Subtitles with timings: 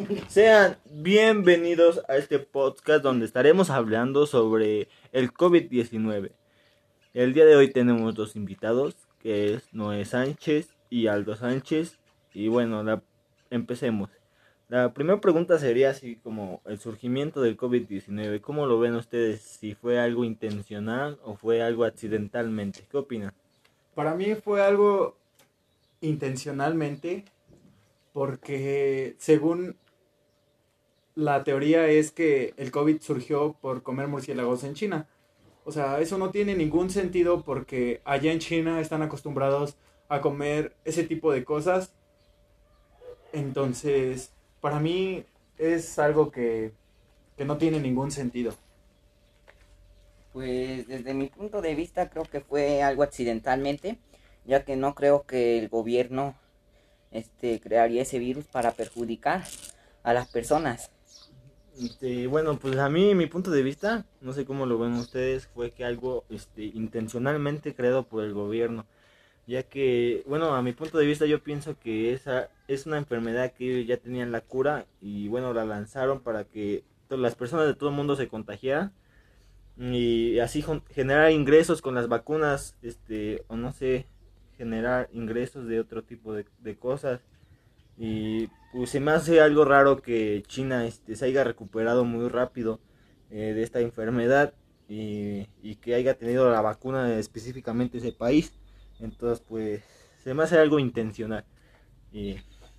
[0.28, 6.32] Sean bienvenidos a este podcast donde estaremos hablando sobre el COVID-19.
[7.12, 11.98] El día de hoy tenemos dos invitados, que es Noé Sánchez y Aldo Sánchez.
[12.32, 13.02] Y bueno, la,
[13.50, 14.10] empecemos.
[14.68, 18.40] La primera pregunta sería así como el surgimiento del COVID-19.
[18.40, 19.40] ¿Cómo lo ven ustedes?
[19.40, 22.86] Si fue algo intencional o fue algo accidentalmente.
[22.90, 23.32] ¿Qué opinan?
[23.94, 25.16] Para mí fue algo
[26.00, 27.24] intencionalmente
[28.12, 29.76] porque según
[31.20, 35.06] la teoría es que el COVID surgió por comer murciélagos en China.
[35.64, 39.76] O sea, eso no tiene ningún sentido porque allá en China están acostumbrados
[40.08, 41.92] a comer ese tipo de cosas.
[43.34, 45.24] Entonces, para mí
[45.58, 46.72] es algo que,
[47.36, 48.54] que no tiene ningún sentido.
[50.32, 53.98] Pues desde mi punto de vista creo que fue algo accidentalmente,
[54.46, 56.34] ya que no creo que el gobierno
[57.10, 59.44] este crearía ese virus para perjudicar
[60.02, 60.90] a las personas.
[61.80, 65.46] Este, bueno, pues a mí, mi punto de vista, no sé cómo lo ven ustedes,
[65.46, 68.84] fue que algo este, intencionalmente creado por el gobierno,
[69.46, 73.52] ya que, bueno, a mi punto de vista yo pienso que esa es una enfermedad
[73.54, 77.88] que ya tenían la cura y bueno, la lanzaron para que las personas de todo
[77.90, 78.92] el mundo se contagiaran
[79.78, 84.06] y así generar ingresos con las vacunas, este, o no sé,
[84.58, 87.20] generar ingresos de otro tipo de cosas.
[88.02, 92.80] Y pues se me hace algo raro que China este, se haya recuperado muy rápido
[93.30, 94.54] eh, de esta enfermedad
[94.88, 98.54] y, y, que haya tenido la vacuna específicamente ese país.
[99.00, 99.82] Entonces pues
[100.24, 101.44] se me hace algo intencional.
[102.10, 102.36] Y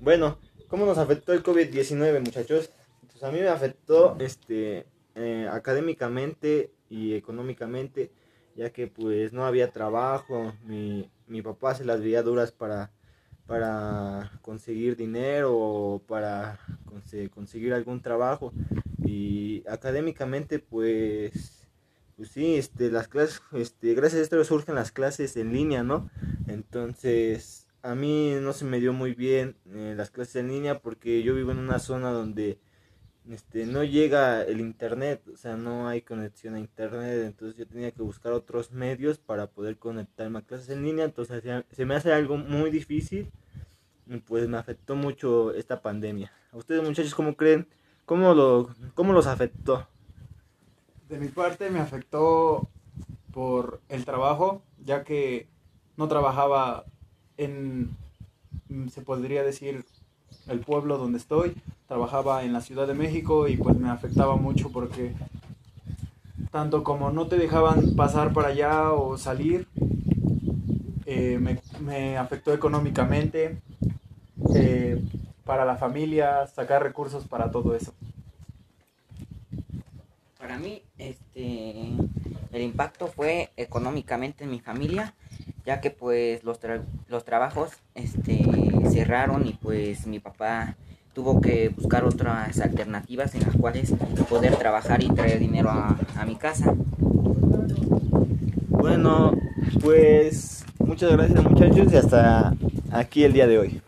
[0.00, 0.38] bueno,
[0.68, 2.70] ¿cómo nos afectó el COVID-19 muchachos?
[3.10, 8.12] Pues a mí me afectó este, eh, académicamente y económicamente
[8.56, 12.90] ya que pues no había trabajo, mi, mi papá se las veía duras para,
[13.46, 16.58] para conseguir dinero o para
[17.34, 18.52] conseguir algún trabajo.
[19.04, 21.66] Y académicamente pues
[22.16, 26.10] pues sí este las clases este gracias a esto surgen las clases en línea no
[26.46, 31.22] entonces a mí no se me dio muy bien eh, las clases en línea porque
[31.22, 32.60] yo vivo en una zona donde
[33.30, 37.90] este, no llega el internet, o sea, no hay conexión a internet, entonces yo tenía
[37.90, 42.12] que buscar otros medios para poder conectarme a clases en línea, entonces se me hace
[42.12, 43.30] algo muy difícil
[44.20, 46.32] pues me afectó mucho esta pandemia.
[46.52, 47.66] ¿A ustedes muchachos cómo creen?
[48.04, 49.86] ¿Cómo, lo, cómo los afectó?
[51.08, 52.68] De mi parte me afectó
[53.32, 55.48] por el trabajo, ya que
[55.96, 56.84] no trabajaba
[57.36, 57.96] en,
[58.90, 59.84] se podría decir,
[60.48, 61.54] el pueblo donde estoy,
[61.92, 65.12] trabajaba en la Ciudad de México y pues me afectaba mucho porque
[66.50, 69.68] tanto como no te dejaban pasar para allá o salir,
[71.04, 73.60] eh, me, afectó económicamente,
[74.54, 75.04] eh,
[75.44, 77.92] para la familia, sacar recursos para todo eso.
[80.38, 81.92] Para mí, este,
[82.52, 85.12] el impacto fue económicamente en mi familia,
[85.66, 86.58] ya que pues los,
[87.08, 88.46] los trabajos este,
[88.90, 90.74] cerraron y pues mi papá
[91.12, 93.94] tuvo que buscar otras alternativas en las cuales
[94.28, 96.74] poder trabajar y traer dinero a, a mi casa.
[98.68, 99.32] Bueno,
[99.80, 102.54] pues muchas gracias muchachos y hasta
[102.90, 103.82] aquí el día de hoy.